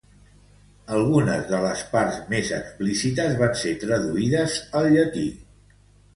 [0.99, 5.29] Algunes de les parts més explícites van ser traduïdes al llatí.